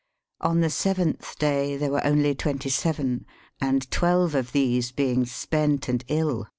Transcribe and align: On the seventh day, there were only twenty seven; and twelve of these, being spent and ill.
On 0.39 0.61
the 0.61 0.71
seventh 0.71 1.37
day, 1.37 1.77
there 1.77 1.91
were 1.91 2.03
only 2.03 2.33
twenty 2.33 2.69
seven; 2.71 3.23
and 3.61 3.85
twelve 3.91 4.33
of 4.33 4.51
these, 4.51 4.91
being 4.91 5.25
spent 5.27 5.87
and 5.87 6.03
ill. 6.07 6.47